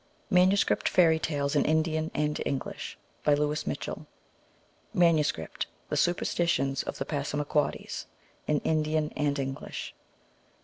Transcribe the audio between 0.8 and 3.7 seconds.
Fairy Tales in Indian and English. By Louis